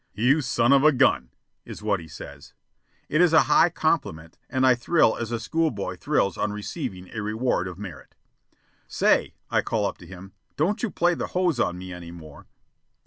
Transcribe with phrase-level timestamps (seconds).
[0.15, 1.29] "You son of a gun,"
[1.63, 2.55] is what he says.
[3.07, 7.21] It is a high compliment, and I thrill as a schoolboy thrills on receiving a
[7.21, 8.15] reward of merit.
[8.87, 12.47] "Say," I call up to him, "don't you play the hose on me any more."